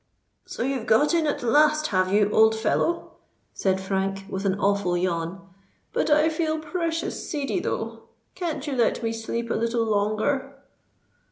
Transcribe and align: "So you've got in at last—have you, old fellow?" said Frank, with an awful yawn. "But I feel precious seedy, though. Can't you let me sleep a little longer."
"So 0.47 0.63
you've 0.63 0.87
got 0.87 1.13
in 1.13 1.27
at 1.27 1.43
last—have 1.43 2.11
you, 2.11 2.31
old 2.31 2.55
fellow?" 2.55 3.11
said 3.53 3.79
Frank, 3.79 4.25
with 4.27 4.45
an 4.45 4.59
awful 4.59 4.97
yawn. 4.97 5.47
"But 5.93 6.09
I 6.09 6.27
feel 6.27 6.57
precious 6.57 7.29
seedy, 7.29 7.59
though. 7.59 8.05
Can't 8.33 8.65
you 8.65 8.73
let 8.73 9.03
me 9.03 9.13
sleep 9.13 9.51
a 9.51 9.53
little 9.53 9.85
longer." 9.85 10.55